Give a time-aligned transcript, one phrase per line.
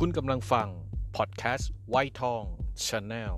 [0.00, 0.68] คุณกำลังฟัง
[1.16, 2.42] พอดแคสต์ไวทอง
[2.86, 3.36] ชาแนล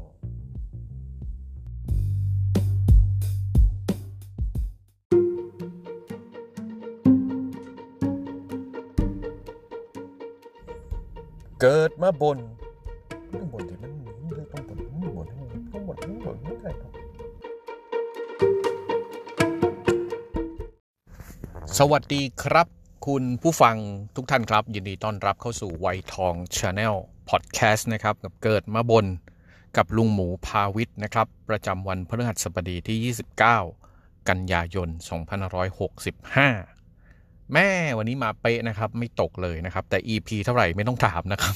[11.60, 12.38] เกิดมาบ่น
[13.32, 15.26] ต้องบ่นที่มันต้องบ่นต้องบ่น
[15.72, 16.92] ต้องบ่นต้องบ่นไม่ได้ครับ
[21.78, 22.77] สวัสดีครับ
[23.14, 23.76] คุณผู้ฟัง
[24.16, 26.94] ทุกท่านครับ ยินดีต้อนรับเข้าสู่ไวทองชาแนล
[27.28, 29.06] พอดแคสต์นะครับกับเกิดมาบ่น
[29.76, 33.14] กับลุงหมูพาวิทย์นะครับ ประจำวันพฤหัสบดีที่
[33.74, 34.88] 29 กันยายน
[36.20, 37.68] 2565 แหม
[37.98, 41.54] วันนี้มาเป๊ะนะครับ ไม่ตกเลยนะครับ แต่ EP เท่าไหร่ไม่ต้องถามนะครับ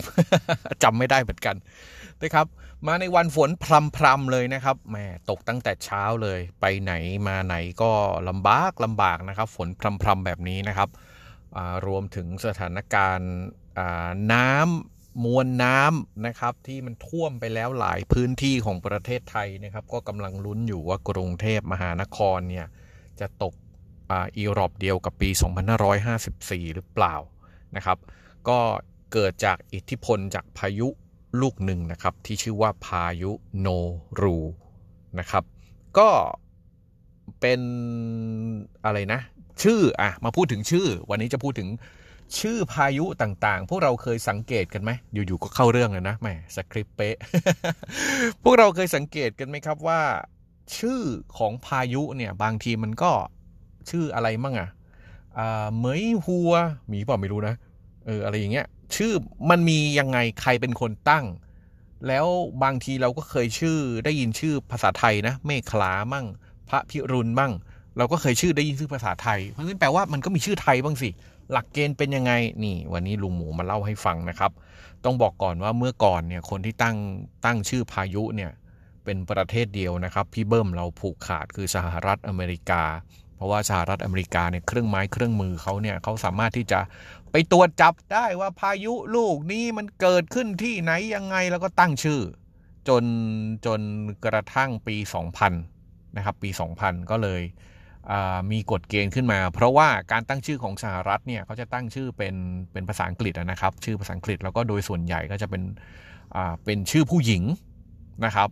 [0.83, 1.57] จำไม่ได้เหมือนกัน
[2.23, 2.47] นะครับ
[2.87, 3.51] มาในวันฝน
[3.97, 6.93] พรำๆเลยนะครับแหมตกตั้งแต่เช้าเลย ไปไหน
[7.29, 7.91] มาไหนก็
[8.29, 9.69] ลำบากลำบากนะครับ ฝน
[10.03, 10.91] พรำๆแบบนี้นะครับ
[11.87, 13.33] รวมถึงสถานการณ์
[14.33, 22.67] น้ำมวลน้ำนะครับที่มันท่วมไปแล้วหลายพื้นที่ของประเทศไทยนะครับ ก็กำลังลุ้นอยู่ว่ากรุงเทพมหานครเนี่ย
[23.21, 23.55] จะตก
[24.11, 25.31] อ่าอีรอบเดียวกับปี
[26.03, 27.15] 2554 หรือเปล่า
[27.77, 27.99] นะครับ
[28.49, 28.59] ก็
[29.13, 30.89] เกิดจากอิทธิพลจากพายุ
[31.41, 33.69] ลูกหนึ่งนะครับ ที่ชื่อว่าพายุโน
[34.21, 34.39] รู
[35.19, 35.45] นะครับ
[35.99, 36.11] ก็
[37.41, 37.61] เป็น
[38.85, 39.21] อะไรนะ
[39.63, 41.69] ชื่ออะมาพูดถึงชื่อ วันนี้จะพูดถึง
[42.41, 47.17] ชื่อพายุต่างๆ พวกเราเคยสังเกตกันไหมอยู่ๆก็เข้าเรื่องเลยนะแหมสคริปต์เป๊ะ
[48.43, 50.01] พวกเราเคยสังเกตกันไหมครับว่า
[50.77, 51.01] ชื่อ
[51.39, 53.13] ของพายุเนี่ยบางทีมันก็
[53.91, 54.69] ชื่ออะไรมั่งอะ
[55.77, 56.53] เหมยหัว
[56.93, 57.55] มีเปล่าไม่รู้นะ
[58.07, 59.13] เอออะไรอย่างเงี้ย ชื่อ
[59.51, 61.27] มันมียังไงใครเป็นคนตั้ง
[62.09, 62.27] แล้ว
[62.63, 66.27] บางทีเราก็เคยชื่อได้ยินชื่อภาษาไทยนะ เมฆลามั่ง
[66.69, 67.53] พระพิรุณมั่ง
[67.97, 71.11] เราก็เคยชื่อได้ยินชื่อภาษาไทย เพราะฉะนั้นแปลว่ามันก็มีชื่อไทยบ้างสิ
[71.53, 72.33] หลักเกณฑ์เป็นยังไง
[72.65, 74.53] นี่ วันนี้ลุงหมูมาเล่าให้ฟังนะครับ
[75.05, 76.97] ต้องบอกก่อนว่าเมื่อก่อนเนี่ยคนที่ตั้ง
[77.45, 78.51] ตั้งชื่อพายุเนี่ย
[79.05, 82.83] เป็นประเทศเดียวนะครับ พี่เบิ้มเราผูกขาดคือสหรัฐอเมริกา
[83.37, 86.81] เพราะว่าสหรัฐอเมริกาเนี่ยเครื่องไม้เครื่องมือเขาเนี่ยเขาสามารถที่จะ
[87.33, 92.21] ไปตรวจจับได้ว่าพายุลูกนี้มันเกิดขึ้นที่ไหนยังไงแล้วก็ตั้งชื่อ
[92.89, 93.05] จน
[93.67, 93.81] จน
[94.25, 94.97] กระทั่งปี
[95.57, 96.51] 2000นะครับปี
[96.81, 97.43] 2000 ก็เลย
[98.53, 102.35] มีกฎเกณฑ์ขึ้นมา เพราะว่าการตั้งชื่อของสหรัฐเนี่ยเขาจะตั้งชื่อเป็น
[102.73, 105.63] เป็นภาษาอังกฤษนะครับ ชื่อภาษาอังกฤษแล้วก็โดยส่วนใหญ่ก็จะเป็น
[106.65, 107.43] เป็นชื่อผู้หญิง
[108.25, 108.49] นะครับ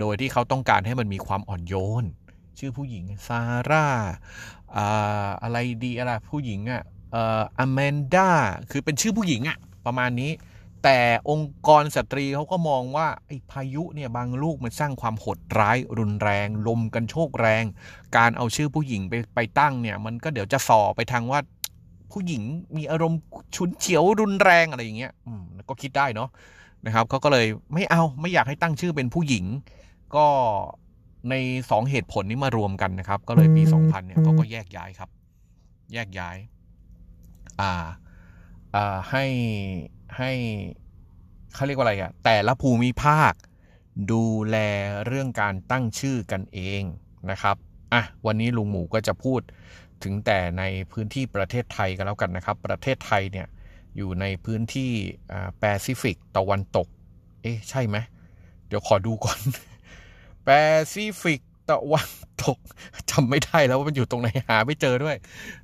[0.00, 2.04] โดยที่เขาต้องการให้มันมีความอ่อนโยน
[2.58, 3.86] ชื่อผู้หญิงซาร่า
[5.42, 6.82] อะไรดีอะไรผู้หญิงอะ
[7.12, 8.28] เอ่ออแมนดา
[8.70, 10.30] คือเป็นชื่อผู้หญิงอะประมาณนี้
[10.84, 10.98] แต่
[11.30, 17.64] องค์กรสตรีเขาก็มองว่าไอ้พายุเนี่ยบางลูกมันสร้างความโหดร้ายรุนแรง ลมกันโชกแรง
[18.16, 21.40] การเอาชื่อผู้หญิงไปไปตั้งเนี่ยมันก็เดี๋ยวจะส่อไปทางว่า
[22.12, 22.42] ผู้หญิง
[22.76, 23.20] มีอารมณ์
[23.56, 26.28] ฉุนเฉียวรุนแรงอะไรอย่างเงี้ยอืมก็คิดได้เนาะ
[26.86, 29.44] นะครับเขาก็เลยไม่เอาไม่อยากให้ตั้งชื่อเป็นผู้หญิง
[30.16, 30.26] ก็
[31.30, 31.34] ใน
[31.70, 35.10] สองเหตุผลนี้มารวมกันนะครับ ก็เลยปี 2000เนี่ยเขาก็แยกย้ายครับ
[35.92, 36.36] แยกย้าย
[37.60, 37.72] อ่า
[38.74, 39.24] อ่าให้
[40.18, 40.32] ให้
[41.54, 43.32] เขาเรียกว่าอะไรอะแต่ละภูมิภาค
[44.12, 44.56] ดูแล
[45.06, 46.82] เรื่องการตั้งชื่อกันเอง
[47.30, 47.56] นะครับ
[47.92, 49.40] อะวันนี้ลุงหมูก็จะพูด
[50.02, 53.46] ถึงแต่ในพื้นที่ประเทศไทยกันแล้วกันนะครับ ประเทศไทยเนี่ย
[53.96, 54.92] อยู่ในพื้นที่
[55.32, 56.88] อ่าแปซิฟิกตะวันตก
[57.42, 57.96] เอ๊ะ ใช่ไหม
[58.66, 59.38] เดี๋ยวขอดูก่อน
[60.44, 60.50] แป
[60.92, 62.08] ซิฟิก ตะวัน
[62.42, 62.58] ตก
[63.10, 65.16] จำไม่ได้แล้วว่ามันอยู่ตรงไหนหาไม่เจอด้วย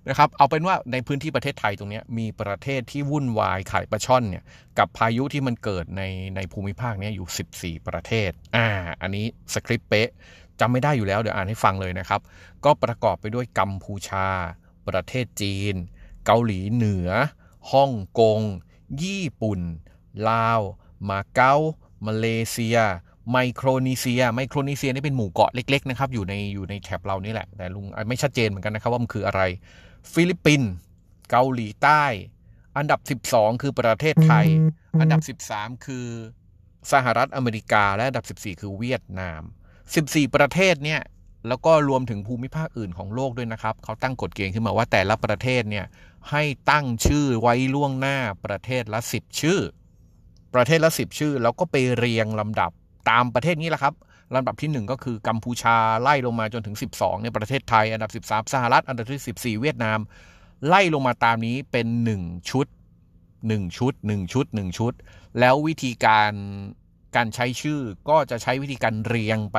[0.09, 4.45] นะครับ เอาเป็นว่าในพื้นที่ประเทศไทยตรงนี้มีประเทศที่วุ่นวายขายปลาช่อนเนี่ย
[4.79, 6.03] กับพายุที่มันเกิดใน
[6.37, 8.67] ในภูมิภาคนี้อยู่ 14 ประเทศ อ่า
[9.03, 10.11] อันนี้สคริปต์เป๊ะ
[10.61, 12.21] จำไม่ได้อยู่แล้วเดี๋ยวอ่านให้ฟังเลยนะครับ
[12.65, 14.29] ก็ประกอบไปด้วยกัมพูชา
[14.89, 15.75] ประเทศจีน
[16.27, 17.09] เกาหลีเหนือ
[17.73, 18.41] ฮ่องกง
[19.03, 19.61] ญี่ปุ่น
[20.29, 20.61] ลาว
[21.09, 21.55] มาเก๊า
[22.07, 22.79] มาเลเซีย
[23.33, 29.43] ไมโครนีเซีย ไมโครนีเซียนี่เป็นหมู่เกาะเล็กๆนะครับอยู่ในอยู่ในแถบเรานี่แหละ แต่ลุงไม่ชัดเจนเหมือนกันนะครับว่ามันคืออะไร
[30.13, 30.71] ฟิลิปปินส์
[31.31, 32.05] เกาหลีใต้
[32.77, 34.47] อันดับ 12 คือประเทศไทย
[35.01, 36.07] อันดับ 13 คือ
[36.93, 39.43] สหรัฐอเมริกาและอันดับ 14 คือเวียดนาม
[39.89, 41.01] 14 ประเทศเนี่ย
[41.49, 45.87] แล้วก็รวมถึงภูมิภาคอื่นของโลกด้วยนะครับ เขาตั้งกฎเกณฑ์ขึ้นมาว่าแต่ละประเทศเนี่ย
[46.31, 49.61] ให้ตั้งชื่อไว้ล่วงหน้าประเทศละ 10 ชื่อ
[50.55, 52.73] ประเทศละ 10 ชื่อ แล้วก็ไปเรียงลำดับ
[53.11, 53.95] ตามประเทศนี้แหละครับ
[54.35, 59.99] ลำดับที่ 1 ก็คือกัมพูชาไล่ลงมาจนถึง 12เนี่ยประเทศไทย อันดับ 13 สหรัฐ อันดับที่ 14 เวียดนาม
[60.67, 61.87] ไล่ลงมาตามนี้เป็น
[62.19, 62.67] 1 ชุด
[63.21, 64.93] 1 ชุด 1 ชุด 1 ชุด
[65.39, 66.33] แล้ววิธีการ
[67.17, 69.59] การใช้ชื่อก็จะใช้วิธีการเรียงไป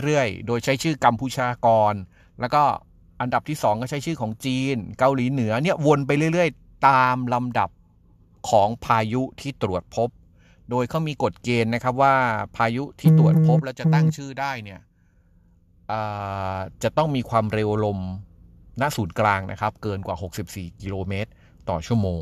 [0.00, 1.94] เรื่อยๆ โดยใช้ชื่อกัมพูชาก่อน
[2.40, 2.62] แล้วก็
[3.20, 7.70] อันดับที่ 2 ก็ใช้ชื่อของจีน เกาหลีเหนือเนี่ยวนไปเรื่อยๆ ตามลำดับ
[8.48, 10.08] ของพายุที่ตรวจพบ
[10.70, 12.14] โดยเขามีกฎเกณฑ์นะครับว่า
[12.56, 14.80] พายุที่ตรวจพบแล้วจะตั้งชื่อได้เนี่ย
[16.82, 17.98] จะต้องมีความเร็วลม
[18.80, 20.16] ณศูนย์กลางนะครับ เกินกว่า
[20.48, 21.30] 64 กิโลเมตร
[21.68, 22.20] ต่อชั่วโมง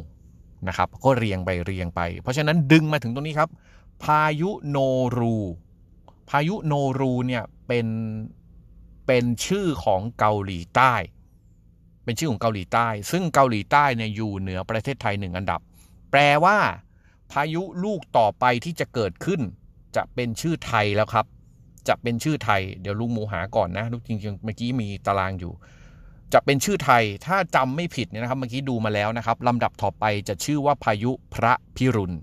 [0.69, 3.51] นะครับ ก็เรียงไปเรียงไป เพราะฉะนั้นดึงมาถึงตรงนี้ครับ
[4.05, 4.77] พายุโน
[5.19, 5.37] รู
[6.31, 7.87] พายุโนรูเนี่ยเป็น
[9.07, 10.95] เป็นชื่อของเกาหลีใต้
[12.05, 15.61] เป็นชื่อของเกาหลีใต้ ซึ่งเกาหลีใต้เนี่ยอยู่เหนือประเทศไทยหนึ่งอันดับ
[16.11, 16.57] แปลว่า
[17.33, 19.41] พายุลูกต่อไปที่จะเกิดขึ้น
[19.97, 21.27] จะเป็นชื่อไทยแล้วครับ
[21.89, 25.53] จะเป็นชื่อไทย เดี๋ยวลุงหมูหาก่อนนะลูกจริงๆเมื่อกี้มีตารางอยู่
[26.33, 32.17] จะเป็นชื่อไทยถ้าจำไม่ผิดเนี่ยนะครับ เมื่อกี้ดูมาแล้วนะครับลำดับต่อไปจะชื่อว่าพายุพระพิรุณ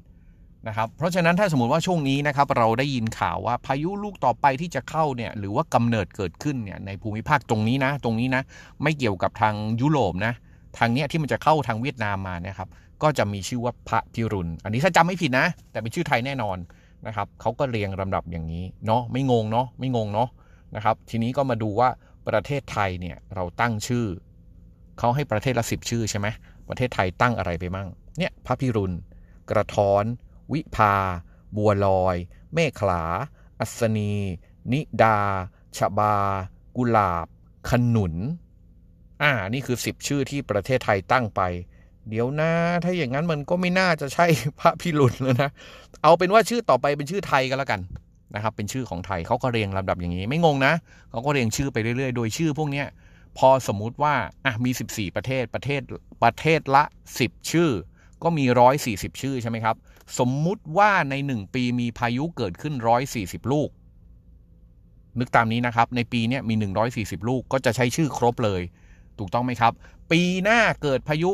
[0.68, 8.44] นะครับเพราะฉะนั้นถ้าสมมติว่าช่วงนี้นะครับเราได้ยินข่าวว่าพายุลูกต่อไปที่จะเข้าเนี่ยหรือว่ากำเนิดเกิดขึ้นเนี่ยในภูมิภาคตรงนี้นะ ตรงนี้นะ
[8.84, 10.34] ไม่เกี่ยวกับทางยุโรปนะ
[10.78, 12.70] ทางเนี้ยที่มันจะเข้าทางเวียดนามมานี่ยครับ
[13.04, 16.58] ก็จะมีชื่อว่าพระพิรุณ อันนี้ถ้าจำไม่ผิดนะ แต่เป็นชื่อไทยแน่นอน
[17.08, 20.30] นะครับเขาก็เรียงลำดับอย่างนี้เนาะไม่งงเนาะไม่งงเนาะ
[20.76, 21.90] นะครับ ทีนี้ก็มาดูว่า
[22.28, 24.06] ประเทศไทยเนี่ยเราตั้งชื่อ
[25.00, 26.28] เขาให้ประเทศละสิบชื่อใช่ไหม
[26.70, 27.88] ประเทศไทยตั้งอะไรไปมั่ง
[28.18, 28.96] เนี่ยพระพิรุณ
[29.50, 30.04] กระท้อน
[30.54, 30.96] วิภา
[31.56, 32.16] บัวลอย
[32.54, 33.04] เมฆขลา
[33.60, 34.14] อัศนี
[34.72, 35.18] นิดา
[35.78, 36.16] ชบา
[36.78, 37.28] กุหลาบ
[37.70, 38.16] ขนุน
[39.22, 41.42] อ่า นี่คือสิบชื่อที่ประเทศไทยตั้งไป
[42.10, 42.52] เดี๋ยวนะ
[42.84, 44.26] ถ้าอย่างนั้นมันก็ไม่น่าจะใช่
[44.60, 45.50] พระพิรุณแล้วนะ
[46.04, 47.82] เอาเป็นว่าชื่อต่อไปเป็นชื่อไทยกันแล้วกัน
[48.36, 50.74] นะครับ เป็นชื่อของไทยเขาก็เรียงลำดับอย่างนี้ ไม่งงนะ
[51.12, 52.84] เขาก็เรียงชื่อไปเรื่อยๆ โดยชื่อพวกนี้
[53.38, 54.16] พอสมมุติว่า
[54.46, 55.82] อะมี 14 ประเทศประเทศ
[56.24, 56.84] ประเทศละ
[57.18, 57.70] 10 ชื่อ
[58.24, 58.46] ก็มี
[58.84, 59.76] 140 ชื่อใช่ไหมครับ
[60.20, 63.70] สมมุติว่าในหนึ่งปีมีพายุเกิดขึ้นร้อยสี่สิบลูก
[65.20, 68.62] นึกตามนี้นะครับ ในปีนี้มีหนึ่งร้อยสี่สิบลูกก็จะใช้ชื่อครบเลย
[69.20, 69.74] ถูกต้องไหมครับ
[70.12, 71.32] ปีหน้าเกิดพายุ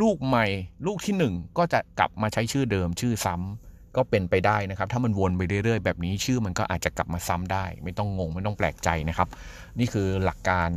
[0.00, 0.46] ลูกใหม่
[0.86, 9.28] ลูกที่หนึ่งก็จะกลับมาใช้ชื่อเดิมชื่อซ้ำก็เป็นไปได้นะครับ ถ้ามันวนไปเรื่อยๆ แบบนี้ชื่อมันก็อาจจะกลับมาซ้ำได้ ไม่ต้องงง ไม่ต้องแปลกใจนะครับ
[9.78, 10.68] นี่คือหลักการ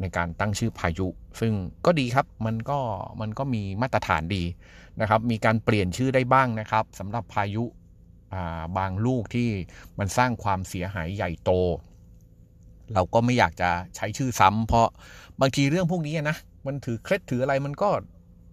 [0.00, 1.06] ในการตั้งชื่อพายุ
[1.40, 1.52] ซึ่ง
[1.86, 2.78] ก็ดีครับมันก็
[3.20, 4.44] มันก็มีมาตรฐานดี
[5.00, 7.64] นะครับ มีการเปลี่ยนชื่อได้บ้างนะครับสำหรับพายุ
[8.78, 9.48] บางลูกที่
[9.98, 11.50] มันสร้างความเสียหายใหญ่โต
[12.94, 14.88] เราก็ไม่อยากจะใช้ชื่อซ้ำเพราะ
[15.40, 16.36] บางทีเรื่องพวกนี้นะ
[16.66, 17.88] มันถือเคล็ดถืออะไรมันก็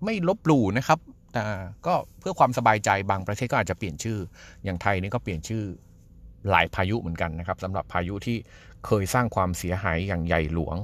[0.04, 1.00] ไม่ลบหลู่นะครับ
[1.34, 1.44] แต่
[1.86, 4.18] ก็เพื่อความสบายใจบางประเทศก็อาจจะเปลี่ยนชื่อ
[4.64, 5.64] อย่างไทยนี่ก็เปลี่ยนชื่อ
[6.50, 8.38] หลายพายุเหมือนกันนะครับสำหรับพายุที่
[8.86, 10.78] เคยสร้างความเสียหายอย่างใหญ่หลวง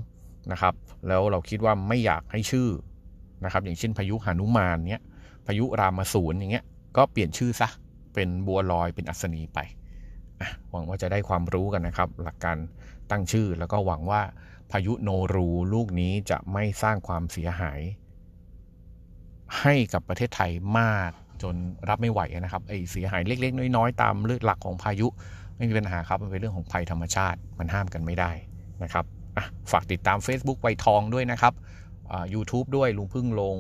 [0.52, 0.74] นะครับ
[1.08, 2.70] แล้วเราคิดว่าไม่อยากให้ชื่อ
[3.46, 5.04] นะครับอย่างเช่นพายุหานุมานเนี้ย
[5.48, 6.66] พายุรามสูนอย่างเงี้ย
[6.98, 7.70] ก็เปลี่ยนชื่อซะ
[8.14, 9.60] เป็นบัวลอยเป็นอัศนีไป
[10.70, 12.58] หวังว่าจะได้ความรู้กันนะครับ หลักการ
[13.12, 14.22] ตั้งชื่อ แล้วก็หวังว่า
[14.72, 17.80] พายุโนรูลูกนี้จะไม่สร้างความเสียหาย
[19.60, 21.12] ให้กับประเทศไทยมาก
[21.42, 21.56] จน
[21.90, 25.08] รับไม่ไหวนะครับไอ้เสียหายเล็ก ๆ น้อยๆตามเลือดหลักของพายุ
[25.58, 28.32] ไม่มีปัญหาครับ มันเป็นเรื่องของภัยธรรมชาติมันห้ามกันไม่ได้
[28.84, 29.06] นะครับ
[29.72, 31.54] ฝากติดตาม Facebook ไวทองด้วยนะครับ
[32.34, 33.58] ยูทูบด้วยลุงพึ่งลง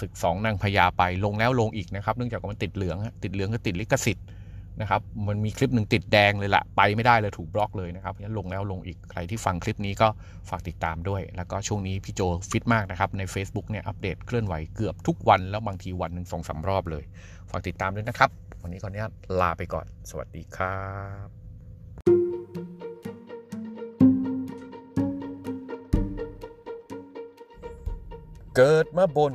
[0.00, 4.26] ศึกสองนางพญาไปลงแล้วลงอีกนะครับ เนื่องจากมันติดเหลือง ติดเหลืองก็ติดลิขสิทธิ์
[4.80, 10.08] นะครับมันมีคลิปหนึ่งติดแดงเลยละไปไม่ได้เลยถูกบล็อกเลยนะครับงั้นลงแล้วลงอีกใครที่ฟังคลิปนี้ก็
[10.50, 12.20] ฝากติดตามด้วย แล้วก็ช่วงนี้พี่โจ
[12.50, 17.04] ฟิตมากนะครับใน Facebook เนี่ยอัปเดตเคลื่อนไหวเกือบทุกวันแล้วบางทีวันหนึ่งสองสารอบเลย
[17.50, 18.30] ฝากติดตามด้วยนะครับ
[18.62, 20.78] วันนี้ขออนุญาตลาไปก่อน สวัสดีครั
[21.26, 21.28] บ
[28.56, 29.34] เกิดมาบน